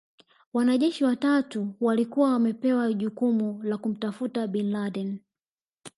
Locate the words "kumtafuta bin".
3.77-4.71